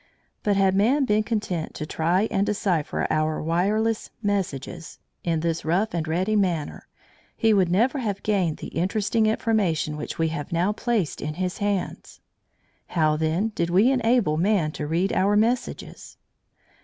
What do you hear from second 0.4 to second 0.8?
But had